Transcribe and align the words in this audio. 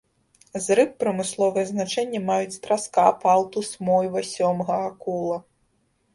З 0.63 0.77
рыб 0.77 0.95
прамысловае 1.03 1.65
значэнне 1.71 2.21
маюць 2.31 2.61
траска, 2.65 3.05
палтус, 3.27 3.67
мойва, 3.91 4.27
сёмга, 4.33 4.81
акула. 4.89 5.37